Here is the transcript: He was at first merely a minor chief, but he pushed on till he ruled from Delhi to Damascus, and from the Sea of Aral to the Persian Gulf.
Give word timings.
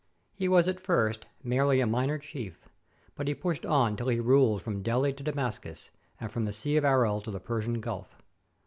He 0.33 0.47
was 0.47 0.67
at 0.67 0.79
first 0.79 1.27
merely 1.43 1.79
a 1.79 1.85
minor 1.85 2.17
chief, 2.17 2.67
but 3.13 3.27
he 3.27 3.35
pushed 3.35 3.67
on 3.67 3.95
till 3.95 4.07
he 4.07 4.19
ruled 4.19 4.63
from 4.63 4.81
Delhi 4.81 5.13
to 5.13 5.21
Damascus, 5.23 5.91
and 6.19 6.31
from 6.31 6.45
the 6.45 6.53
Sea 6.53 6.75
of 6.77 6.83
Aral 6.83 7.21
to 7.21 7.29
the 7.29 7.39
Persian 7.39 7.79
Gulf. 7.81 8.19